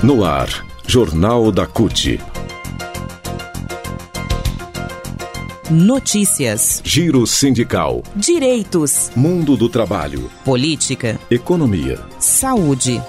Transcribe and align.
No 0.00 0.24
ar, 0.24 0.48
Jornal 0.86 1.50
da 1.50 1.66
CUT. 1.66 2.20
Notícias. 5.68 6.80
Giro 6.84 7.26
sindical. 7.26 8.04
Direitos. 8.14 9.10
Mundo 9.16 9.56
do 9.56 9.68
trabalho. 9.68 10.30
Política. 10.44 11.18
Economia. 11.28 11.98
Saúde. 12.20 13.02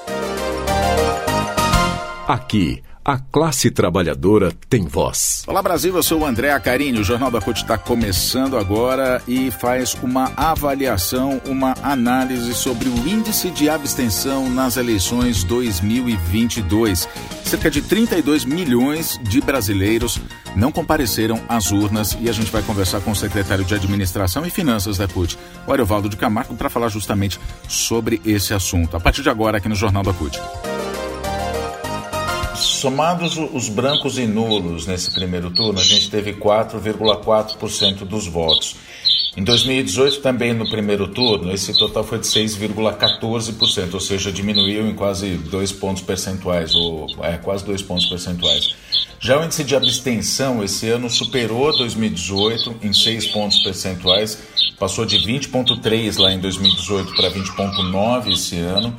Aqui, 2.28 2.82
a 3.10 3.18
classe 3.18 3.72
trabalhadora 3.72 4.54
tem 4.70 4.86
voz. 4.86 5.44
Olá 5.48 5.64
Brasil, 5.64 5.96
eu 5.96 6.04
sou 6.04 6.20
o 6.20 6.26
André 6.26 6.52
Acarini. 6.52 7.00
O 7.00 7.04
Jornal 7.04 7.32
da 7.32 7.42
CUT 7.42 7.64
está 7.64 7.76
começando 7.76 8.56
agora 8.56 9.20
e 9.28 9.50
faz 9.50 9.98
uma 10.04 10.32
avaliação, 10.38 11.42
uma 11.48 11.74
análise 11.82 12.54
sobre 12.54 12.88
o 12.88 13.10
índice 13.10 13.50
de 13.50 13.68
abstenção 13.68 14.48
nas 14.48 14.78
eleições 14.78 15.44
2022. 15.44 17.10
Cerca 17.46 17.72
de 17.72 17.82
32 17.82 18.46
milhões 18.46 19.20
de 19.24 19.42
brasileiros 19.42 20.22
não 20.56 20.72
compareceram 20.72 21.42
às 21.50 21.72
urnas 21.72 22.16
e 22.22 22.30
a 22.30 22.32
gente 22.32 22.52
vai 22.52 22.62
conversar 22.62 23.02
com 23.02 23.10
o 23.10 23.16
secretário 23.16 23.66
de 23.66 23.74
Administração 23.74 24.46
e 24.46 24.52
Finanças 24.52 25.00
da 25.00 25.08
CUT, 25.08 25.36
o 25.66 25.74
Ariovaldo 25.74 26.10
de 26.10 26.16
Camargo, 26.16 26.54
para 26.54 26.70
falar 26.70 26.90
justamente 26.90 27.40
sobre 27.68 28.22
esse 28.24 28.54
assunto. 28.54 28.96
A 28.96 29.00
partir 29.00 29.24
de 29.24 29.32
agora, 29.32 29.58
aqui 29.58 29.68
no 29.68 29.74
Jornal 29.74 30.04
da 30.04 30.14
CUT. 30.14 30.40
Somados 32.80 33.36
os 33.36 33.68
brancos 33.68 34.18
e 34.18 34.26
nulos 34.26 34.88
nesse 34.88 35.12
primeiro 35.14 35.52
turno, 35.52 35.82
a 35.82 35.84
gente 35.84 36.10
teve 36.10 36.32
4,4% 36.32 38.06
dos 38.06 38.26
votos. 38.26 38.78
Em 39.36 39.44
2018, 39.44 40.22
também 40.22 40.54
no 40.54 40.66
primeiro 40.70 41.06
turno, 41.10 41.52
esse 41.52 41.78
total 41.78 42.06
foi 42.06 42.20
de 42.20 42.28
6,14%, 42.28 43.94
ou 43.94 44.00
seja, 44.00 44.32
diminuiu 44.32 44.88
em 44.88 44.96
quase 44.96 45.36
dois 45.36 45.74
pontos 45.74 46.02
percentuais, 46.02 46.74
ou 46.74 47.06
é, 47.22 47.38
quase 47.38 47.66
dois 47.66 47.82
pontos 47.82 48.06
percentuais. 48.06 48.74
Já 49.20 49.38
o 49.38 49.44
índice 49.44 49.66
de 49.66 49.76
abstenção 49.76 50.64
esse 50.64 50.88
ano 50.88 51.10
superou 51.10 51.78
2018 51.78 52.78
em 52.82 52.94
6 52.94 53.28
pontos 53.28 53.62
percentuais, 53.62 54.42
passou 54.80 55.06
de 55.06 55.18
20,3 55.18 56.18
lá 56.18 56.32
em 56.32 56.40
2018 56.40 57.14
para 57.14 57.30
20,9 57.30 58.32
esse 58.32 58.58
ano. 58.58 58.98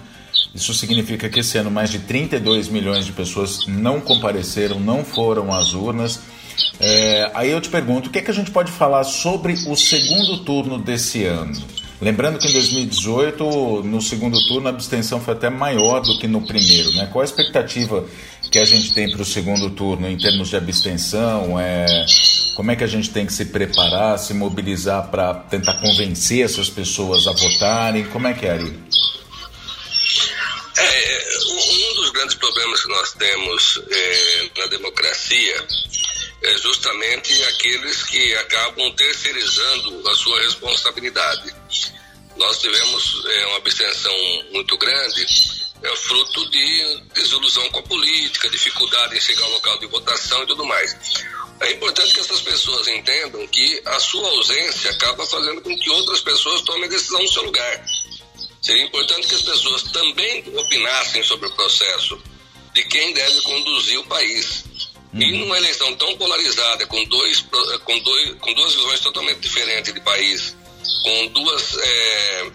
Isso 0.55 0.75
significa 0.75 1.29
que 1.29 1.41
esse 1.41 1.57
ano 1.59 1.71
mais 1.71 1.91
de 1.91 2.01
32 2.01 2.69
milhões 2.69 3.07
de 3.07 3.13
pessoas 3.13 3.67
não 3.67 4.01
compareceram, 4.01 4.81
não 4.81 5.05
foram 5.05 5.53
às 5.53 5.75
urnas. 5.75 6.21
É, 6.81 7.31
aí 7.35 7.51
eu 7.51 7.61
te 7.61 7.69
pergunto, 7.69 8.09
o 8.09 8.13
que, 8.13 8.19
é 8.19 8.23
que 8.23 8.31
a 8.31 8.35
gente 8.35 8.51
pode 8.51 8.71
falar 8.73 9.05
sobre 9.05 9.53
o 9.67 9.77
segundo 9.77 10.39
turno 10.39 10.79
desse 10.79 11.25
ano? 11.25 11.61
Lembrando 12.01 12.39
que 12.39 12.49
em 12.49 12.53
2018, 12.53 13.83
no 13.85 14.01
segundo 14.01 14.39
turno, 14.49 14.69
a 14.69 14.71
abstenção 14.71 15.21
foi 15.21 15.35
até 15.35 15.51
maior 15.51 16.01
do 16.01 16.19
que 16.19 16.27
no 16.27 16.41
primeiro. 16.41 16.91
Né? 16.93 17.07
Qual 17.13 17.21
a 17.21 17.25
expectativa 17.25 18.07
que 18.51 18.59
a 18.59 18.65
gente 18.65 18.95
tem 18.95 19.11
para 19.11 19.21
o 19.21 19.25
segundo 19.25 19.69
turno 19.69 20.09
em 20.09 20.17
termos 20.17 20.49
de 20.49 20.57
abstenção? 20.57 21.61
É, 21.61 22.07
como 22.57 22.71
é 22.71 22.77
que 22.77 22.85
a 22.85 22.87
gente 22.87 23.11
tem 23.11 23.27
que 23.27 23.33
se 23.35 23.45
preparar, 23.45 24.19
se 24.19 24.33
mobilizar 24.33 25.09
para 25.09 25.35
tentar 25.35 25.75
convencer 25.75 26.43
essas 26.43 26.71
pessoas 26.71 27.27
a 27.27 27.33
votarem? 27.33 28.05
Como 28.07 28.27
é 28.27 28.33
que 28.33 28.47
é, 28.47 28.53
Ari? 28.53 28.79
Grandes 32.31 32.35
problemas 32.35 32.83
que 32.83 32.89
nós 32.89 33.13
temos 33.15 33.81
é, 33.91 34.51
na 34.59 34.67
democracia 34.67 35.67
é 36.43 36.59
justamente 36.59 37.43
aqueles 37.45 38.03
que 38.05 38.35
acabam 38.37 38.91
terceirizando 38.95 40.09
a 40.09 40.15
sua 40.15 40.41
responsabilidade. 40.43 41.55
Nós 42.37 42.59
tivemos 42.59 43.25
é, 43.27 43.47
uma 43.47 43.57
abstenção 43.59 44.15
muito 44.53 44.77
grande, 44.79 45.27
é 45.83 45.97
fruto 45.97 46.51
de 46.51 47.03
desilusão 47.15 47.69
com 47.71 47.81
a 47.81 47.83
política, 47.83 48.49
dificuldade 48.49 49.17
em 49.17 49.21
chegar 49.21 49.45
ao 49.45 49.51
local 49.51 49.79
de 49.79 49.87
votação 49.87 50.43
e 50.43 50.47
tudo 50.47 50.65
mais. 50.65 50.97
É 51.61 51.73
importante 51.73 52.15
que 52.15 52.21
essas 52.21 52.41
pessoas 52.41 52.89
entendam 52.89 53.47
que 53.49 53.83
a 53.85 53.99
sua 53.99 54.27
ausência 54.29 54.91
acaba 54.91 55.27
fazendo 55.27 55.61
com 55.61 55.77
que 55.77 55.91
outras 55.91 56.21
pessoas 56.21 56.63
tomem 56.63 56.89
decisão 56.89 57.21
no 57.21 57.29
seu 57.29 57.43
lugar. 57.43 57.85
Seria 58.71 58.85
importante 58.85 59.27
que 59.27 59.35
as 59.35 59.43
pessoas 59.43 59.83
também 59.83 60.45
opinassem 60.57 61.25
sobre 61.25 61.49
o 61.49 61.51
processo 61.57 62.23
de 62.73 62.85
quem 62.85 63.13
deve 63.13 63.41
conduzir 63.43 63.99
o 63.99 64.05
país. 64.05 64.65
Uhum. 65.13 65.21
E 65.21 65.39
numa 65.39 65.59
eleição 65.59 65.93
tão 65.97 66.17
polarizada, 66.17 66.87
com, 66.87 67.05
dois, 67.07 67.45
com, 67.85 67.99
dois, 67.99 68.35
com 68.39 68.55
duas 68.55 68.73
visões 68.73 69.01
totalmente 69.01 69.41
diferentes 69.41 69.93
de 69.93 70.01
país, 70.03 70.55
com 71.03 71.27
duas 71.33 71.79
é, 71.79 72.51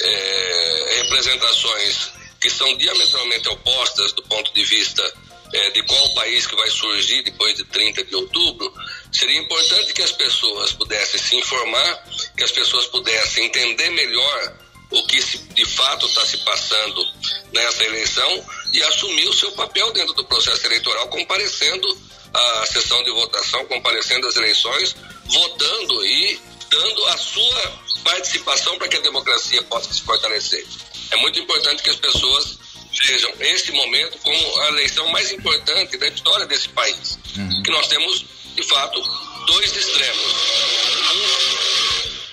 é, 0.00 1.02
representações 1.02 2.10
que 2.40 2.50
são 2.50 2.76
diametralmente 2.76 3.48
opostas 3.50 4.12
do 4.14 4.24
ponto 4.24 4.52
de 4.52 4.64
vista 4.64 5.14
é, 5.52 5.70
de 5.70 5.84
qual 5.84 6.14
país 6.14 6.48
que 6.48 6.56
vai 6.56 6.68
surgir 6.68 7.22
depois 7.22 7.54
de 7.54 7.62
30 7.66 8.06
de 8.06 8.16
outubro, 8.16 8.74
seria 9.12 9.38
importante 9.38 9.94
que 9.94 10.02
as 10.02 10.10
pessoas 10.10 10.72
pudessem 10.72 11.20
se 11.20 11.36
informar, 11.36 12.08
que 12.36 12.42
as 12.42 12.50
pessoas 12.50 12.86
pudessem 12.86 13.44
entender 13.44 13.90
melhor 13.90 14.59
o 14.90 15.02
que 15.06 15.22
se, 15.22 15.38
de 15.38 15.64
fato 15.64 16.06
está 16.06 16.24
se 16.26 16.38
passando 16.38 17.04
nessa 17.52 17.84
eleição 17.84 18.44
e 18.72 18.82
assumir 18.82 19.28
o 19.28 19.34
seu 19.34 19.52
papel 19.52 19.92
dentro 19.92 20.14
do 20.14 20.24
processo 20.24 20.66
eleitoral, 20.66 21.08
comparecendo 21.08 21.98
à 22.32 22.66
sessão 22.66 23.02
de 23.04 23.10
votação, 23.10 23.64
comparecendo 23.66 24.26
às 24.26 24.36
eleições, 24.36 24.96
votando 25.26 26.04
e 26.04 26.40
dando 26.68 27.06
a 27.06 27.16
sua 27.16 27.80
participação 28.04 28.78
para 28.78 28.88
que 28.88 28.96
a 28.96 29.00
democracia 29.00 29.62
possa 29.64 29.92
se 29.92 30.02
fortalecer. 30.02 30.64
É 31.10 31.16
muito 31.16 31.38
importante 31.38 31.82
que 31.82 31.90
as 31.90 31.96
pessoas 31.96 32.58
vejam 33.06 33.32
esse 33.40 33.72
momento 33.72 34.18
como 34.18 34.60
a 34.62 34.68
eleição 34.68 35.08
mais 35.10 35.30
importante 35.32 35.96
da 35.96 36.08
história 36.08 36.46
desse 36.46 36.68
país. 36.70 37.18
Uhum. 37.36 37.62
Que 37.62 37.70
nós 37.70 37.86
temos, 37.88 38.24
de 38.54 38.62
fato, 38.64 39.00
dois 39.46 39.76
extremos. 39.76 40.34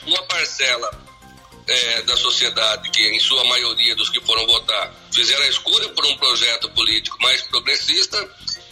Uma 0.06 0.24
parcela 0.24 1.07
é, 1.68 2.02
da 2.04 2.16
sociedade, 2.16 2.90
que 2.90 3.02
em 3.10 3.20
sua 3.20 3.44
maioria 3.46 3.96
dos 3.96 4.10
que 4.10 4.22
foram 4.22 4.46
votar 4.48 4.94
fizeram 5.12 5.44
a 5.44 5.50
escolha 5.50 5.90
por 5.90 6.06
um 6.06 6.18
projeto 6.18 6.70
político 6.72 7.18
mais 7.22 7.42
progressista, 7.44 8.30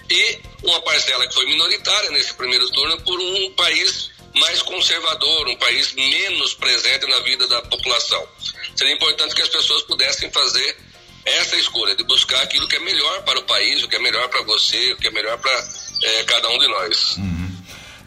e 0.09 0.39
uma 0.63 0.79
parcela 0.81 1.27
que 1.27 1.33
foi 1.33 1.45
minoritária 1.47 2.11
nesse 2.11 2.33
primeiro 2.35 2.69
turno 2.71 3.01
por 3.01 3.19
um 3.19 3.51
país 3.53 4.11
mais 4.35 4.61
conservador, 4.61 5.47
um 5.47 5.55
país 5.57 5.93
menos 5.93 6.53
presente 6.53 7.07
na 7.07 7.19
vida 7.21 7.47
da 7.47 7.61
população. 7.63 8.27
Seria 8.75 8.93
importante 8.93 9.33
que 9.33 9.41
as 9.41 9.49
pessoas 9.49 9.83
pudessem 9.83 10.29
fazer 10.31 10.77
essa 11.25 11.55
escolha 11.55 11.95
de 11.95 12.03
buscar 12.03 12.41
aquilo 12.43 12.67
que 12.67 12.75
é 12.75 12.79
melhor 12.79 13.23
para 13.23 13.39
o 13.39 13.43
país, 13.43 13.81
o 13.81 13.87
que 13.87 13.95
é 13.95 13.99
melhor 13.99 14.27
para 14.29 14.41
você, 14.43 14.93
o 14.93 14.97
que 14.97 15.07
é 15.07 15.11
melhor 15.11 15.37
para 15.39 15.67
é, 16.03 16.23
cada 16.25 16.49
um 16.49 16.59
de 16.59 16.67
nós. 16.67 17.17
Uhum. 17.17 17.44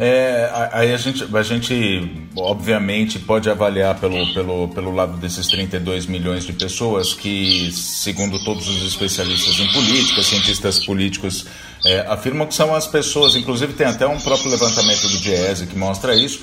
É, 0.00 0.48
aí 0.72 0.94
a 0.94 0.96
gente, 0.96 1.26
a 1.36 1.42
gente, 1.42 2.28
obviamente, 2.36 3.18
pode 3.18 3.50
avaliar 3.50 3.98
pelo, 3.98 4.32
pelo, 4.32 4.68
pelo 4.68 4.94
lado 4.94 5.16
desses 5.16 5.48
32 5.48 6.06
milhões 6.06 6.46
de 6.46 6.52
pessoas 6.52 7.12
que, 7.12 7.72
segundo 7.72 8.42
todos 8.44 8.68
os 8.68 8.86
especialistas 8.86 9.58
em 9.58 9.66
política, 9.72 10.22
cientistas 10.22 10.84
políticos, 10.84 11.46
é, 11.84 12.00
afirmam 12.08 12.46
que 12.46 12.54
são 12.54 12.72
as 12.72 12.86
pessoas, 12.86 13.34
inclusive 13.34 13.72
tem 13.72 13.88
até 13.88 14.06
um 14.06 14.20
próprio 14.20 14.50
levantamento 14.50 15.08
do 15.08 15.18
Diese 15.18 15.66
que 15.66 15.76
mostra 15.76 16.14
isso, 16.14 16.42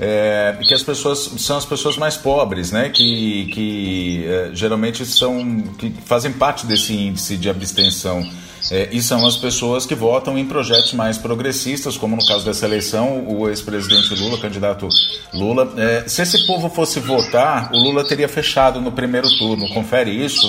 é, 0.00 0.58
que 0.66 0.74
as 0.74 0.82
pessoas 0.82 1.30
são 1.38 1.56
as 1.56 1.64
pessoas 1.64 1.96
mais 1.96 2.16
pobres, 2.16 2.72
né, 2.72 2.90
que, 2.90 3.46
que 3.52 4.24
é, 4.26 4.50
geralmente 4.52 5.06
são, 5.06 5.62
que 5.78 5.94
fazem 6.04 6.32
parte 6.32 6.66
desse 6.66 6.92
índice 6.92 7.36
de 7.36 7.48
abstenção 7.48 8.28
é, 8.70 8.88
e 8.90 9.02
são 9.02 9.26
as 9.26 9.36
pessoas 9.36 9.86
que 9.86 9.94
votam 9.94 10.38
em 10.38 10.46
projetos 10.46 10.92
mais 10.92 11.18
progressistas, 11.18 11.96
como 11.96 12.16
no 12.16 12.26
caso 12.26 12.44
dessa 12.44 12.64
eleição, 12.64 13.26
o 13.26 13.48
ex-presidente 13.48 14.14
Lula, 14.14 14.38
candidato 14.40 14.88
Lula. 15.32 15.72
É, 15.76 16.08
se 16.08 16.22
esse 16.22 16.46
povo 16.46 16.68
fosse 16.68 17.00
votar, 17.00 17.70
o 17.72 17.78
Lula 17.78 18.06
teria 18.06 18.28
fechado 18.28 18.80
no 18.80 18.92
primeiro 18.92 19.28
turno. 19.38 19.68
Confere 19.72 20.10
isso? 20.10 20.46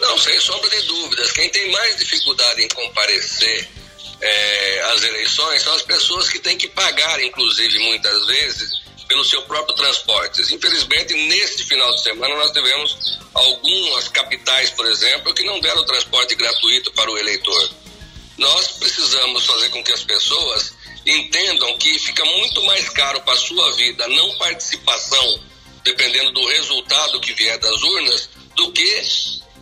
Não, 0.00 0.18
sem 0.18 0.38
sombra 0.40 0.68
de 0.68 0.82
dúvidas. 0.86 1.30
Quem 1.32 1.48
tem 1.50 1.70
mais 1.70 1.96
dificuldade 1.96 2.62
em 2.62 2.68
comparecer 2.68 3.68
é, 4.20 4.80
às 4.92 5.02
eleições 5.02 5.62
são 5.62 5.74
as 5.74 5.82
pessoas 5.82 6.28
que 6.28 6.38
têm 6.38 6.56
que 6.56 6.68
pagar, 6.68 7.22
inclusive, 7.22 7.78
muitas 7.80 8.26
vezes, 8.26 8.81
pelo 9.08 9.24
seu 9.24 9.42
próprio 9.42 9.74
transporte. 9.76 10.42
Infelizmente, 10.54 11.14
neste 11.14 11.64
final 11.64 11.94
de 11.94 12.02
semana, 12.02 12.34
nós 12.36 12.52
tivemos 12.52 13.18
algumas 13.34 14.08
capitais, 14.08 14.70
por 14.70 14.86
exemplo, 14.86 15.34
que 15.34 15.44
não 15.44 15.60
deram 15.60 15.84
transporte 15.84 16.34
gratuito 16.34 16.92
para 16.92 17.10
o 17.10 17.18
eleitor. 17.18 17.70
Nós 18.38 18.68
precisamos 18.72 19.44
fazer 19.44 19.68
com 19.70 19.82
que 19.82 19.92
as 19.92 20.04
pessoas 20.04 20.74
entendam 21.06 21.76
que 21.78 21.98
fica 21.98 22.24
muito 22.24 22.62
mais 22.64 22.88
caro 22.90 23.20
para 23.22 23.34
a 23.34 23.36
sua 23.36 23.72
vida 23.72 24.04
a 24.04 24.08
não 24.08 24.36
participação, 24.36 25.40
dependendo 25.84 26.32
do 26.32 26.46
resultado 26.46 27.20
que 27.20 27.32
vier 27.34 27.58
das 27.58 27.82
urnas, 27.82 28.28
do 28.56 28.72
que 28.72 29.02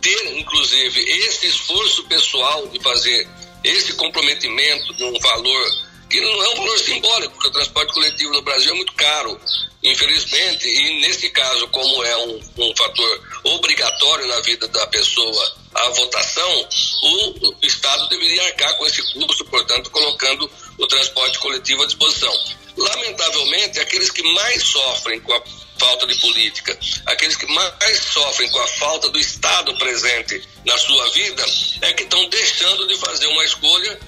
ter, 0.01 0.37
inclusive, 0.37 0.99
esse 0.99 1.47
esforço 1.47 2.03
pessoal 2.05 2.67
de 2.67 2.79
fazer 2.81 3.27
esse 3.63 3.93
comprometimento 3.93 4.93
de 4.93 5.03
um 5.03 5.19
valor 5.19 5.90
que 6.11 6.21
não 6.21 6.43
é 6.43 6.49
um 6.49 6.55
valor 6.57 6.79
simbólico, 6.79 7.33
porque 7.33 7.47
o 7.47 7.51
transporte 7.51 7.93
coletivo 7.93 8.33
no 8.33 8.41
Brasil 8.41 8.71
é 8.71 8.75
muito 8.75 8.93
caro. 8.93 9.39
Infelizmente, 9.83 10.67
e 10.67 11.01
nesse 11.01 11.29
caso, 11.31 11.67
como 11.69 12.03
é 12.03 12.17
um, 12.17 12.39
um 12.57 12.75
fator 12.75 13.21
obrigatório 13.45 14.27
na 14.27 14.39
vida 14.41 14.67
da 14.67 14.85
pessoa 14.87 15.61
a 15.73 15.89
votação, 15.89 16.69
o, 17.03 17.55
Estado 17.65 18.09
deveria 18.09 18.43
arcar 18.43 18.75
com 18.77 18.85
esse 18.85 19.01
custo, 19.13 19.45
portanto, 19.45 19.89
colocando 19.89 20.51
o 20.77 20.87
transporte 20.87 21.39
coletivo 21.39 21.83
à 21.83 21.85
disposição. 21.85 22.33
Lamentavelmente, 22.75 23.79
aqueles 23.79 24.11
que 24.11 24.21
mais 24.33 24.61
sofrem 24.63 25.19
com 25.21 25.33
a 25.33 25.41
falta 25.77 26.05
de 26.05 26.15
política, 26.19 26.77
aqueles 27.05 27.37
que 27.37 27.47
mais 27.47 27.97
sofrem 27.99 28.49
com 28.51 28.59
a 28.59 28.67
falta 28.67 29.09
do 29.09 29.17
Estado 29.17 29.75
presente 29.77 30.43
na 30.65 30.77
sua 30.77 31.09
vida, 31.11 31.45
é 31.81 31.93
que 31.93 32.03
estão 32.03 32.27
deixando 32.29 32.87
de 32.87 32.97
fazer 32.97 33.27
uma 33.27 33.45
escolha 33.45 33.99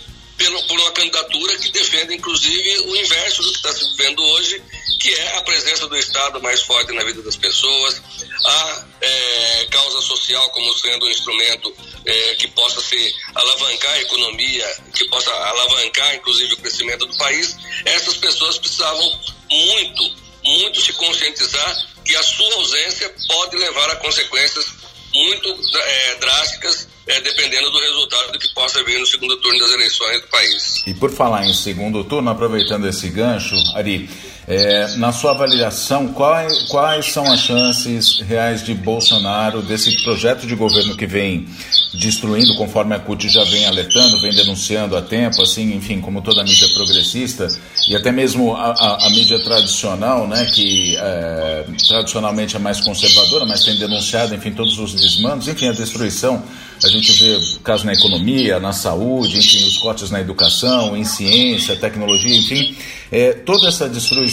pelo, 0.44 0.62
por 0.68 0.78
uma 0.78 0.92
candidatura 0.92 1.58
que 1.58 1.70
defende, 1.70 2.16
inclusive, 2.16 2.80
o 2.82 2.96
inverso 2.98 3.42
do 3.44 3.50
que 3.52 3.56
está 3.56 3.72
se 3.72 3.88
vivendo 3.92 4.22
hoje, 4.22 4.62
que 5.00 5.14
é 5.14 5.38
a 5.38 5.42
presença 5.42 5.88
do 5.88 5.96
Estado 5.96 6.42
mais 6.42 6.62
forte 6.64 6.92
na 6.92 7.04
vida 7.04 7.22
das 7.22 7.38
pessoas, 7.38 8.02
a 8.46 8.86
é, 9.00 9.68
causa 9.72 10.02
social 10.02 10.50
como 10.50 10.78
sendo 10.78 11.06
um 11.06 11.10
instrumento 11.10 11.74
é, 12.06 12.36
que 12.36 12.50
possa 12.50 12.82
se 12.82 13.16
alavancar 13.34 13.94
a 13.94 14.02
economia, 14.02 14.84
que 14.94 15.06
possa 15.06 15.32
alavancar, 15.32 16.16
inclusive, 16.16 16.54
o 16.56 16.58
crescimento 16.58 17.06
do 17.06 17.18
país, 17.18 17.56
essas 17.86 18.18
pessoas 18.18 18.58
precisavam 18.58 19.22
muito, 19.50 20.16
muito 20.44 20.82
se 20.82 20.92
conscientizar 20.92 21.88
que 22.04 22.16
a 22.18 22.24
sua 22.24 22.54
ausência 22.56 23.16
pode 23.30 23.56
levar 23.56 23.92
a 23.92 23.96
consequências 23.96 24.66
muito 25.14 25.78
é, 25.78 26.16
drásticas 26.16 26.93
é, 27.08 27.22
dependendo 27.22 27.70
do 27.72 27.80
resultado 27.80 28.40
que 28.40 28.54
possa 28.54 28.84
vir 28.84 29.00
no 29.00 29.06
segundo 29.06 29.36
turno 29.38 29.60
das 29.60 29.72
eleições 29.72 30.22
do 30.22 30.28
país. 30.28 30.84
E 30.88 30.94
por 30.94 31.12
falar 31.12 31.46
em 31.46 31.54
segundo 31.54 32.04
turno, 32.04 32.30
aproveitando 32.30 32.88
esse 32.88 33.10
gancho, 33.10 33.56
Ari, 33.76 34.10
é, 34.48 34.96
na 34.98 35.12
sua 35.12 35.32
avaliação, 35.32 36.10
quais, 36.10 36.64
quais 36.64 37.12
são 37.12 37.24
as 37.32 37.40
chances 37.40 38.20
reais 38.20 38.64
de 38.64 38.74
Bolsonaro, 38.74 39.62
desse 39.62 40.04
projeto 40.04 40.46
de 40.46 40.56
governo 40.56 40.96
que 40.96 41.06
vem 41.06 41.48
destruindo, 41.94 42.56
conforme 42.56 42.96
a 42.96 43.00
CUT 43.00 43.30
já 43.30 43.44
vem 43.44 43.66
alertando, 43.66 44.20
vem 44.22 44.34
denunciando 44.34 44.98
há 44.98 45.02
tempo, 45.02 45.42
assim, 45.42 45.74
enfim, 45.76 46.02
como 46.02 46.22
toda 46.22 46.42
a 46.42 46.44
mídia 46.44 46.68
progressista, 46.74 47.48
e 47.88 47.96
até 47.96 48.12
mesmo 48.12 48.56
a, 48.56 48.72
a, 48.72 49.08
a 49.08 49.10
mídia 49.12 49.40
tradicional, 49.44 50.28
né, 50.28 50.46
que 50.46 50.96
é, 50.98 51.66
tradicionalmente 51.88 52.56
é 52.56 52.60
mais 52.60 52.82
conservadora, 52.82 53.46
mas 53.46 53.64
tem 53.64 53.76
denunciado, 53.78 54.34
enfim, 54.36 54.52
todos 54.52 54.78
os 54.80 54.94
desmandos, 54.94 55.48
enfim, 55.48 55.68
a 55.68 55.74
destruição 55.74 56.44
a 56.84 56.88
gente 56.90 57.14
vê 57.14 57.40
casos 57.64 57.86
na 57.86 57.94
economia, 57.94 58.60
na 58.60 58.74
saúde, 58.74 59.38
enfim, 59.38 59.66
os 59.66 59.78
cortes 59.78 60.12
na 60.12 60.20
educação, 60.20 60.98
em 60.98 61.06
ciência, 61.06 61.78
tecnologia, 61.78 62.36
enfim, 62.36 62.76
é, 63.10 63.32
toda 63.32 63.70
essa 63.70 63.88
destruição. 63.88 64.33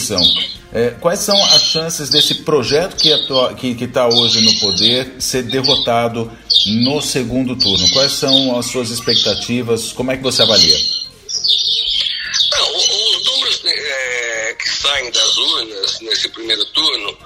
É, 0.73 0.91
quais 1.01 1.19
são 1.19 1.35
as 1.45 1.63
chances 1.63 2.09
desse 2.09 2.35
projeto 2.35 2.95
que 2.95 3.83
está 3.83 4.07
hoje 4.07 4.41
no 4.41 4.59
poder 4.59 5.15
ser 5.19 5.43
derrotado 5.43 6.31
no 6.83 7.01
segundo 7.01 7.55
turno? 7.55 7.89
Quais 7.91 8.13
são 8.13 8.57
as 8.57 8.67
suas 8.67 8.89
expectativas? 8.89 9.91
Como 9.91 10.11
é 10.11 10.17
que 10.17 10.23
você 10.23 10.41
avalia? 10.41 10.75
Os 12.75 13.25
números 13.25 13.61
é, 13.65 14.55
que 14.57 14.69
saem 14.69 15.11
das 15.11 15.37
urnas 15.37 15.99
nesse 16.01 16.29
primeiro 16.29 16.65
turno 16.67 17.17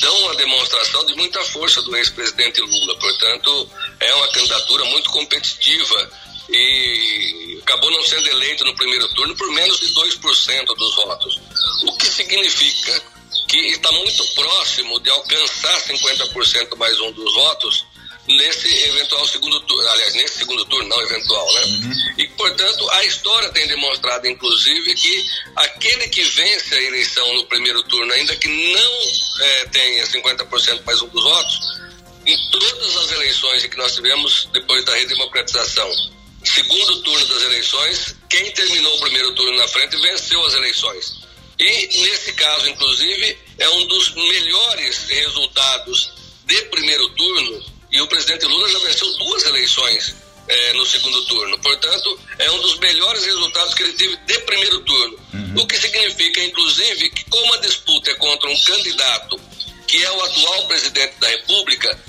dão 0.00 0.18
uma 0.24 0.36
demonstração 0.36 1.04
de 1.06 1.14
muita 1.14 1.42
força 1.46 1.82
do 1.82 1.96
ex-presidente 1.96 2.60
Lula. 2.60 2.96
Portanto, 2.98 3.68
é 4.00 4.14
uma 4.14 4.28
candidatura 4.28 4.84
muito 4.86 5.10
competitiva 5.10 6.10
e 6.52 7.58
acabou 7.62 7.90
não 7.90 8.02
sendo 8.02 8.28
eleito 8.28 8.64
no 8.64 8.74
primeiro 8.74 9.08
turno 9.14 9.34
por 9.36 9.50
menos 9.52 9.78
de 9.80 9.86
2% 9.94 10.66
dos 10.76 10.94
votos. 10.96 11.40
O 11.84 11.96
que 11.96 12.06
significa 12.06 13.02
que 13.48 13.58
está 13.68 13.90
muito 13.92 14.24
próximo 14.34 15.00
de 15.00 15.10
alcançar 15.10 15.80
50% 15.82 16.76
mais 16.76 17.00
um 17.00 17.12
dos 17.12 17.34
votos 17.34 17.84
nesse 18.26 18.68
eventual 18.84 19.26
segundo 19.26 19.60
turno, 19.62 19.88
aliás, 19.88 20.14
nesse 20.14 20.38
segundo 20.38 20.64
turno, 20.66 20.88
não 20.88 21.00
eventual, 21.02 21.52
né? 21.54 21.64
Uhum. 21.64 21.92
E, 22.18 22.28
portanto, 22.28 22.90
a 22.90 23.04
história 23.04 23.48
tem 23.50 23.66
demonstrado, 23.66 24.26
inclusive, 24.28 24.94
que 24.94 25.26
aquele 25.56 26.08
que 26.08 26.22
vence 26.22 26.74
a 26.74 26.82
eleição 26.82 27.34
no 27.34 27.46
primeiro 27.46 27.82
turno, 27.84 28.12
ainda 28.12 28.36
que 28.36 28.48
não 28.48 28.92
é, 29.40 29.66
tenha 29.66 30.04
50% 30.04 30.84
mais 30.84 31.02
um 31.02 31.08
dos 31.08 31.22
votos, 31.22 31.58
em 32.24 32.50
todas 32.50 32.96
as 32.96 33.12
eleições 33.12 33.66
que 33.66 33.76
nós 33.76 33.94
tivemos 33.94 34.48
depois 34.52 34.84
da 34.84 34.94
redemocratização, 34.94 35.90
segundo 36.54 37.02
turno 37.02 37.26
das 37.26 37.42
eleições, 37.42 38.16
quem 38.28 38.50
terminou 38.52 38.96
o 38.96 39.00
primeiro 39.00 39.34
turno 39.34 39.56
na 39.56 39.68
frente 39.68 39.96
venceu 39.96 40.44
as 40.44 40.54
eleições. 40.54 41.22
E, 41.58 41.86
nesse 42.00 42.32
caso, 42.32 42.68
inclusive, 42.68 43.38
é 43.58 43.68
um 43.68 43.86
dos 43.86 44.14
melhores 44.14 44.98
resultados 45.08 46.12
de 46.44 46.62
primeiro 46.62 47.08
turno, 47.10 47.64
e 47.90 48.00
o 48.00 48.06
presidente 48.06 48.46
Lula 48.46 48.68
já 48.68 48.78
venceu 48.80 49.16
duas 49.18 49.44
eleições 49.44 50.14
é, 50.48 50.72
no 50.72 50.84
segundo 50.86 51.24
turno. 51.26 51.58
Portanto, 51.60 52.20
é 52.38 52.50
um 52.50 52.60
dos 52.60 52.78
melhores 52.78 53.24
resultados 53.24 53.74
que 53.74 53.82
ele 53.82 53.92
teve 53.92 54.16
de 54.16 54.38
primeiro 54.40 54.80
turno. 54.80 55.18
Uhum. 55.34 55.62
O 55.62 55.66
que 55.66 55.76
significa, 55.76 56.42
inclusive, 56.42 57.10
que 57.10 57.24
como 57.30 57.54
a 57.54 57.58
disputa 57.58 58.10
é 58.10 58.14
contra 58.14 58.48
um 58.48 58.60
candidato 58.62 59.40
que 59.86 60.02
é 60.02 60.10
o 60.10 60.22
atual 60.22 60.66
presidente 60.68 61.14
da 61.18 61.28
República, 61.28 62.00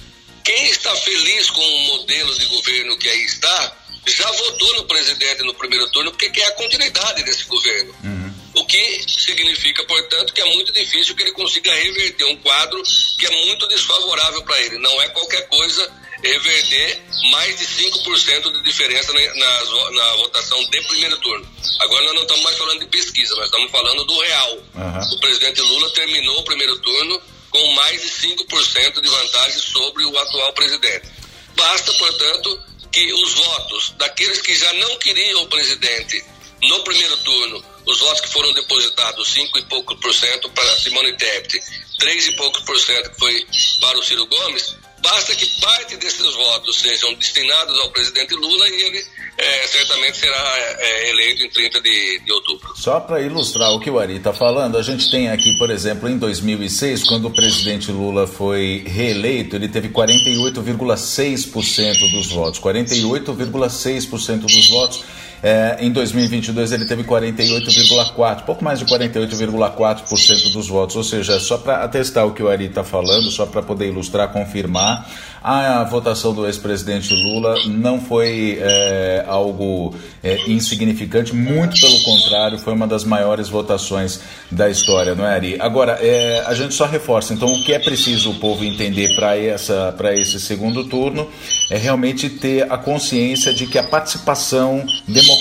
quem 0.43 0.69
está 0.69 0.95
feliz 0.95 1.49
com 1.49 1.61
o 1.61 1.97
modelo 1.97 2.33
de 2.37 2.45
governo 2.45 2.97
que 2.97 3.09
aí 3.09 3.25
está, 3.25 3.82
já 4.05 4.29
votou 4.31 4.75
no 4.75 4.83
presidente 4.85 5.43
no 5.43 5.53
primeiro 5.53 5.89
turno 5.91 6.11
porque 6.11 6.29
quer 6.29 6.47
a 6.47 6.51
continuidade 6.53 7.23
desse 7.23 7.45
governo. 7.45 7.95
Uhum. 8.03 8.33
O 8.55 8.65
que 8.65 9.05
significa, 9.07 9.83
portanto, 9.85 10.33
que 10.33 10.41
é 10.41 10.45
muito 10.45 10.71
difícil 10.73 11.15
que 11.15 11.23
ele 11.23 11.31
consiga 11.31 11.73
reverter 11.73 12.25
um 12.25 12.37
quadro 12.37 12.81
que 13.17 13.25
é 13.25 13.45
muito 13.45 13.67
desfavorável 13.67 14.43
para 14.43 14.61
ele. 14.61 14.77
Não 14.77 15.01
é 15.01 15.09
qualquer 15.09 15.47
coisa 15.47 15.91
reverter 16.23 17.01
mais 17.31 17.57
de 17.57 17.65
5% 17.65 18.51
de 18.53 18.63
diferença 18.63 19.11
na, 19.11 19.35
na, 19.35 19.91
na, 19.91 20.15
votação 20.17 20.63
de 20.69 20.81
primeiro 20.83 21.17
turno. 21.17 21.47
Agora 21.79 22.05
nós 22.05 22.13
não 22.15 22.21
estamos 22.21 22.43
mais 22.43 22.57
falando 22.57 22.79
de 22.79 22.87
pesquisa, 22.87 23.35
nós 23.35 23.45
estamos 23.45 23.71
falando 23.71 24.05
do 24.05 24.19
real. 24.19 24.57
Uhum. 24.75 25.15
O 25.15 25.19
presidente 25.19 25.61
Lula 25.61 25.89
terminou 25.91 26.39
o 26.39 26.43
primeiro 26.43 26.77
turno 26.79 27.21
com 27.49 27.73
mais 27.73 28.01
de 28.01 28.09
5% 28.09 29.01
de 29.01 29.09
vantagem 29.09 29.59
sobre 29.59 30.05
o 30.05 30.17
atual 30.17 30.53
presidente. 30.53 31.07
Basta, 31.55 31.93
portanto, 31.93 32.59
que 32.93 33.11
os 33.11 33.33
votos 33.33 33.89
daqueles 33.97 34.39
que 34.39 34.53
já 34.53 34.71
não 34.73 34.97
queriam 34.99 35.41
o 35.41 35.47
presidente 35.47 36.23
no 36.61 36.83
primeiro 36.83 37.17
turno, 37.17 37.65
os 37.87 37.99
votos 37.99 38.21
que 38.21 38.29
foram 38.29 38.53
depositados, 38.53 39.33
5 39.33 39.57
e 39.57 39.61
poucos 39.63 39.99
por 39.99 40.13
cento 40.13 40.47
para 40.51 40.79
Simone 40.79 41.17
Tebet, 41.17 41.59
3 41.97 42.27
e 42.27 42.35
poucos 42.35 42.61
por 42.61 42.79
cento 42.79 43.09
que 43.09 43.19
foi 43.19 43.47
para 43.81 43.97
o 43.97 44.03
Ciro 44.03 44.25
Gomes, 44.27 44.75
basta 45.03 45.35
que 45.35 45.45
parte 45.59 45.97
desses 45.97 46.33
votos 46.33 46.79
sejam 46.79 47.13
destinados 47.15 47.77
ao 47.79 47.91
presidente 47.91 48.33
Lula 48.33 48.69
e 48.69 48.83
ele 48.83 49.05
é, 49.37 49.67
certamente 49.67 50.17
será 50.17 50.77
é, 50.79 51.09
eleito 51.09 51.43
em 51.43 51.49
30 51.49 51.81
de, 51.81 52.19
de 52.19 52.31
outubro. 52.31 52.71
Só 52.75 53.01
para 53.01 53.21
ilustrar 53.21 53.73
o 53.73 53.79
que 53.79 53.89
o 53.89 53.97
Ari 53.99 54.15
está 54.15 54.33
falando, 54.33 54.77
a 54.77 54.81
gente 54.81 55.11
tem 55.11 55.29
aqui, 55.29 55.57
por 55.57 55.69
exemplo, 55.69 56.09
em 56.09 56.17
2006, 56.17 57.03
quando 57.03 57.27
o 57.27 57.31
presidente 57.31 57.91
Lula 57.91 58.25
foi 58.25 58.85
reeleito, 58.87 59.57
ele 59.57 59.67
teve 59.67 59.89
48,6% 59.89 62.11
dos 62.11 62.31
votos. 62.31 62.61
48,6% 62.61 64.39
dos 64.39 64.69
votos. 64.69 65.03
É, 65.43 65.75
em 65.81 65.91
2022 65.91 66.71
ele 66.71 66.85
teve 66.85 67.03
48,4%, 67.03 68.43
pouco 68.45 68.63
mais 68.63 68.79
de 68.79 68.85
48,4% 68.85 70.53
dos 70.53 70.69
votos. 70.69 70.95
Ou 70.95 71.03
seja, 71.03 71.37
só 71.41 71.57
para 71.57 71.83
atestar 71.83 72.25
o 72.25 72.31
que 72.31 72.41
o 72.41 72.47
Ari 72.47 72.67
está 72.67 72.81
falando, 72.81 73.29
só 73.29 73.45
para 73.45 73.61
poder 73.61 73.89
ilustrar, 73.89 74.31
confirmar, 74.31 75.05
a 75.43 75.83
votação 75.83 76.33
do 76.33 76.45
ex-presidente 76.45 77.13
Lula 77.13 77.55
não 77.67 77.99
foi 77.99 78.57
é, 78.61 79.25
algo 79.27 79.93
é, 80.23 80.49
insignificante, 80.49 81.35
muito 81.35 81.77
pelo 81.81 82.01
contrário, 82.03 82.57
foi 82.57 82.71
uma 82.71 82.87
das 82.87 83.03
maiores 83.03 83.49
votações 83.49 84.21
da 84.49 84.69
história, 84.69 85.13
não 85.13 85.27
é, 85.27 85.35
Ari? 85.35 85.57
Agora, 85.59 85.99
é, 86.01 86.41
a 86.47 86.53
gente 86.53 86.73
só 86.73 86.85
reforça, 86.85 87.33
então, 87.33 87.49
o 87.49 87.61
que 87.61 87.73
é 87.73 87.79
preciso 87.79 88.31
o 88.31 88.35
povo 88.35 88.63
entender 88.63 89.13
para 89.17 90.13
esse 90.15 90.39
segundo 90.39 90.85
turno 90.85 91.27
é 91.69 91.77
realmente 91.77 92.29
ter 92.29 92.71
a 92.71 92.77
consciência 92.77 93.53
de 93.53 93.67
que 93.67 93.77
a 93.77 93.83
participação 93.83 94.85
democrática 95.05 95.32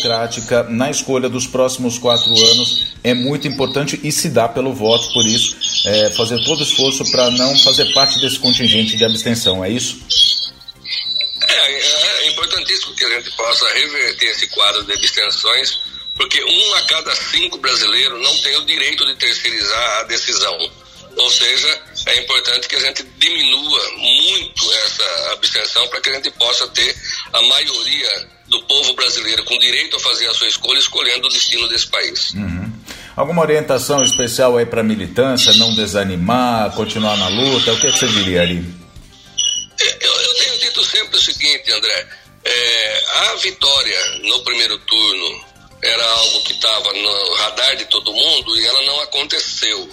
na 0.70 0.90
escolha 0.90 1.28
dos 1.28 1.46
próximos 1.46 1.98
quatro 1.98 2.30
anos 2.30 2.92
é 3.02 3.14
muito 3.14 3.48
importante 3.48 4.00
e 4.02 4.12
se 4.12 4.28
dá 4.30 4.48
pelo 4.48 4.72
voto, 4.72 5.12
por 5.12 5.26
isso, 5.26 5.56
é, 5.86 6.10
fazer 6.10 6.42
todo 6.44 6.62
esforço 6.62 7.10
para 7.10 7.30
não 7.30 7.58
fazer 7.58 7.92
parte 7.92 8.20
desse 8.20 8.38
contingente 8.38 8.96
de 8.96 9.04
abstenção, 9.04 9.64
é 9.64 9.70
isso? 9.70 10.00
isso? 10.08 10.52
É, 11.48 11.72
é, 11.72 12.24
é 12.24 12.28
importantíssimo 12.28 12.94
que 12.94 13.04
a 13.04 13.10
gente 13.10 13.30
possa 13.36 13.66
reverter 13.74 14.26
esse 14.26 14.46
quadro 14.48 14.84
de 14.84 14.92
abstenções, 14.92 15.78
porque 16.14 16.42
um 16.44 16.74
a 16.74 16.82
cada 16.82 17.14
cinco 17.14 17.58
brasileiros 17.58 18.22
não 18.22 18.38
tem 18.38 18.56
o 18.56 18.64
direito 18.64 19.04
de 19.06 19.16
terceirizar 19.16 20.00
a 20.00 20.02
decisão. 20.04 20.56
Ou 21.16 21.30
seja, 21.30 21.82
é 22.06 22.20
importante 22.20 22.68
que 22.68 22.76
a 22.76 22.80
gente 22.80 23.02
diminua 23.18 23.90
muito 23.96 24.72
essa 24.84 25.32
abstenção 25.32 25.86
para 25.88 26.00
que 26.00 26.10
a 26.10 26.14
gente 26.14 26.30
possa 26.32 26.66
ter 26.68 26.96
a 27.32 27.42
maioria 27.42 28.28
do 28.48 28.62
povo 28.64 28.94
brasileiro 28.94 29.44
com 29.44 29.58
direito 29.58 29.96
a 29.96 30.00
fazer 30.00 30.26
a 30.28 30.34
sua 30.34 30.48
escolha, 30.48 30.78
escolhendo 30.78 31.26
o 31.26 31.30
destino 31.30 31.68
desse 31.68 31.86
país. 31.86 32.32
Uhum. 32.32 32.72
Alguma 33.14 33.42
orientação 33.42 34.02
especial 34.02 34.56
aí 34.56 34.66
para 34.66 34.80
a 34.80 34.84
militância, 34.84 35.52
não 35.54 35.74
desanimar, 35.74 36.74
continuar 36.74 37.16
na 37.16 37.28
luta? 37.28 37.72
O 37.72 37.80
que, 37.80 37.86
é 37.86 37.92
que 37.92 37.98
você 37.98 38.08
diria 38.08 38.42
ali? 38.42 38.64
Eu, 40.00 40.12
eu, 40.12 40.34
tenho 40.36 40.58
dito 40.60 40.84
sempre 40.84 41.16
o 41.16 41.20
seguinte, 41.20 41.70
André. 41.72 42.08
É, 42.44 43.02
a 43.14 43.34
vitória 43.36 44.18
no 44.22 44.42
primeiro 44.42 44.78
turno 44.78 45.44
era 45.82 46.04
algo 46.04 46.42
que 46.42 46.52
estava 46.52 46.92
no 46.92 47.34
radar 47.36 47.76
de 47.76 47.84
todo 47.86 48.12
mundo 48.12 48.58
e 48.58 48.66
ela 48.66 48.82
não 48.82 49.00
aconteceu. 49.00 49.88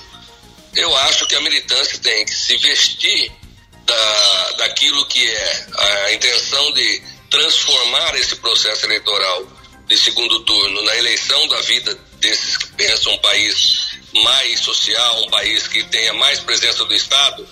Eu 0.75 0.95
acho 0.97 1.08
que 1.29 1.35
a 1.35 1.41
militância 1.41 1.97
tem 1.99 2.25
que 2.25 2.33
se 2.33 2.57
vestir 2.57 3.31
da, 3.85 4.51
daquilo 4.57 5.05
que 5.05 5.25
é 5.25 5.67
a 5.77 6.13
intenção 6.13 6.73
de 6.73 7.01
transformar 7.29 8.15
esse 8.15 8.35
processo 8.37 8.85
eleitoral 8.87 9.47
de 9.87 9.95
segundo 9.95 10.39
turno 10.41 10.81
na 10.83 10.97
eleição 10.97 11.47
da 11.47 11.61
vida 11.61 11.97
desses 12.19 12.57
que 12.57 12.67
pensam 12.73 13.13
um 13.13 13.17
país 13.19 13.99
mais 14.23 14.59
social, 14.59 15.23
um 15.23 15.29
país 15.29 15.67
que 15.67 15.83
tenha 15.85 16.13
mais 16.13 16.39
presença 16.39 16.83
do 16.83 16.93
Estado, 16.93 17.47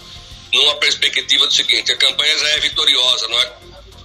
numa 0.52 0.76
perspectiva 0.78 1.46
do 1.46 1.54
seguinte: 1.54 1.92
a 1.92 1.98
campanha 1.98 2.38
já 2.38 2.50
é 2.50 2.60
vitoriosa, 2.60 3.28
não 3.28 3.40
é, 3.40 3.54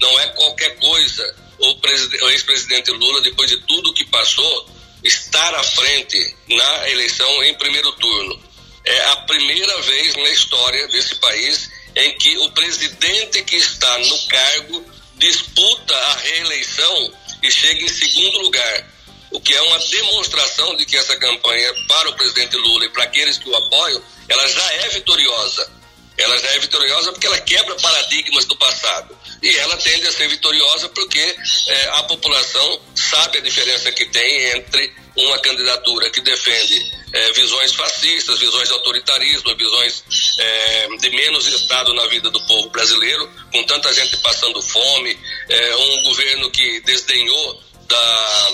não 0.00 0.20
é 0.20 0.26
qualquer 0.28 0.76
coisa 0.78 1.42
o, 1.58 2.28
ex-presidente 2.28 2.90
Lula, 2.90 3.22
depois 3.22 3.48
de 3.48 3.56
tudo 3.58 3.94
que 3.94 4.04
passou, 4.06 4.68
estar 5.04 5.54
à 5.54 5.62
frente 5.62 6.36
na 6.48 6.90
eleição 6.90 7.42
em 7.44 7.54
primeiro 7.54 7.92
turno. 7.92 8.51
É 8.84 9.04
a 9.10 9.16
primeira 9.18 9.80
vez 9.82 10.16
na 10.16 10.30
história 10.30 10.88
desse 10.88 11.14
país 11.16 11.70
em 11.94 12.16
que 12.18 12.36
o 12.38 12.50
presidente 12.50 13.42
que 13.44 13.56
está 13.56 13.98
no 13.98 14.18
cargo 14.26 14.84
disputa 15.16 15.94
a 15.94 16.16
reeleição 16.16 17.12
e 17.42 17.50
chega 17.50 17.84
em 17.84 17.88
segundo 17.88 18.38
lugar, 18.40 18.90
o 19.30 19.40
que 19.40 19.54
é 19.54 19.62
uma 19.62 19.78
demonstração 19.78 20.76
de 20.76 20.84
que 20.84 20.96
essa 20.96 21.16
campanha 21.16 21.72
para 21.86 22.10
o 22.10 22.14
presidente 22.14 22.56
Lula 22.56 22.86
e 22.86 22.88
para 22.88 23.04
aqueles 23.04 23.38
que 23.38 23.48
o 23.48 23.56
apoiam, 23.56 24.02
ela 24.28 24.48
já 24.48 24.72
é 24.74 24.88
vitoriosa. 24.88 25.70
Ela 26.18 26.38
já 26.38 26.48
é 26.48 26.58
vitoriosa 26.58 27.12
porque 27.12 27.26
ela 27.26 27.40
quebra 27.40 27.74
paradigmas 27.76 28.44
do 28.44 28.56
passado. 28.56 29.16
E 29.42 29.56
ela 29.56 29.76
tende 29.76 30.06
a 30.06 30.12
ser 30.12 30.28
vitoriosa 30.28 30.88
porque 30.90 31.36
é, 31.66 31.88
a 31.94 32.02
população 32.04 32.80
sabe 32.94 33.38
a 33.38 33.40
diferença 33.40 33.90
que 33.92 34.04
tem 34.06 34.56
entre 34.56 34.92
uma 35.16 35.38
candidatura 35.40 36.10
que 36.10 36.20
defende 36.20 37.01
é, 37.12 37.32
visões 37.32 37.74
fascistas, 37.74 38.38
visões 38.38 38.68
de 38.68 38.74
autoritarismo, 38.74 39.56
visões 39.56 40.04
é, 40.38 40.88
de 40.98 41.10
menos 41.10 41.46
Estado 41.46 41.92
na 41.94 42.06
vida 42.06 42.30
do 42.30 42.40
povo 42.46 42.70
brasileiro, 42.70 43.28
com 43.52 43.62
tanta 43.64 43.92
gente 43.92 44.16
passando 44.18 44.60
fome, 44.62 45.18
é, 45.48 45.76
um 45.76 46.02
governo 46.04 46.50
que 46.50 46.80
desdenhou 46.80 47.62
da, 47.86 48.48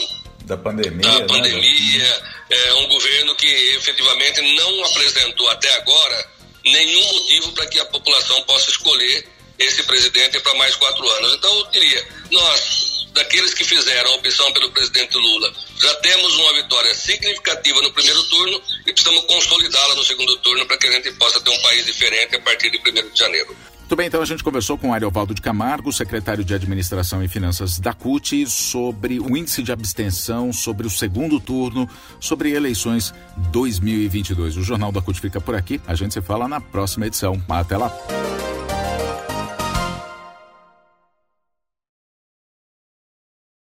da 0.44 0.56
pandemia, 0.56 1.02
da 1.02 1.18
né? 1.20 1.26
pandemia 1.26 2.22
é, 2.50 2.74
um 2.74 2.88
governo 2.88 3.34
que 3.34 3.46
efetivamente 3.76 4.40
não 4.54 4.84
apresentou 4.84 5.48
até 5.50 5.72
agora 5.74 6.30
nenhum 6.64 7.12
motivo 7.12 7.52
para 7.52 7.66
que 7.66 7.78
a 7.78 7.84
população 7.86 8.42
possa 8.42 8.70
escolher 8.70 9.26
esse 9.58 9.82
presidente 9.82 10.40
para 10.40 10.54
mais 10.54 10.74
quatro 10.76 11.08
anos. 11.08 11.34
Então, 11.34 11.58
eu 11.58 11.66
diria, 11.70 12.08
nós, 12.30 12.97
daqueles 13.12 13.54
que 13.54 13.64
fizeram 13.64 14.12
a 14.12 14.14
opção 14.16 14.52
pelo 14.52 14.70
presidente 14.70 15.16
Lula, 15.16 15.52
já 15.80 15.94
temos 15.96 16.34
uma 16.36 16.54
vitória 16.54 16.94
significativa 16.94 17.80
no 17.82 17.92
primeiro 17.92 18.22
turno 18.24 18.60
e 18.86 18.92
precisamos 18.92 19.24
consolidá-la 19.24 19.94
no 19.94 20.04
segundo 20.04 20.36
turno 20.38 20.66
para 20.66 20.76
que 20.76 20.86
a 20.86 20.92
gente 20.92 21.12
possa 21.12 21.40
ter 21.40 21.50
um 21.50 21.62
país 21.62 21.84
diferente 21.84 22.36
a 22.36 22.40
partir 22.40 22.70
de 22.70 22.78
1 22.78 23.12
de 23.12 23.18
janeiro. 23.18 23.56
Muito 23.88 23.96
bem, 23.96 24.06
então 24.06 24.20
a 24.20 24.26
gente 24.26 24.44
conversou 24.44 24.76
com 24.76 24.92
Ariovaldo 24.92 25.34
de 25.34 25.40
Camargo, 25.40 25.90
secretário 25.90 26.44
de 26.44 26.52
Administração 26.52 27.24
e 27.24 27.28
Finanças 27.28 27.78
da 27.78 27.94
CUT, 27.94 28.46
sobre 28.46 29.18
o 29.18 29.34
índice 29.34 29.62
de 29.62 29.72
abstenção, 29.72 30.52
sobre 30.52 30.86
o 30.86 30.90
segundo 30.90 31.40
turno, 31.40 31.88
sobre 32.20 32.52
eleições 32.52 33.14
2022. 33.50 34.58
O 34.58 34.62
Jornal 34.62 34.92
da 34.92 35.00
CUT 35.00 35.18
fica 35.18 35.40
por 35.40 35.54
aqui. 35.54 35.80
A 35.86 35.94
gente 35.94 36.12
se 36.12 36.20
fala 36.20 36.46
na 36.46 36.60
próxima 36.60 37.06
edição. 37.06 37.42
Até 37.48 37.78
lá. 37.78 37.90